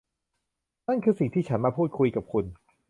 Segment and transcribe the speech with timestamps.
[0.87, 2.45] นั่นคือสิ่งที่ฉันมาพูดคุยกับคุณ